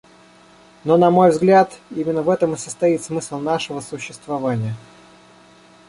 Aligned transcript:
Но, 0.83 0.97
на 0.97 1.11
мой 1.11 1.29
взгляд, 1.29 1.77
именно 1.91 2.23
в 2.23 2.29
этом 2.31 2.55
и 2.55 2.57
состоит 2.57 3.03
смысл 3.03 3.37
нашего 3.37 3.81
существования. 3.81 4.73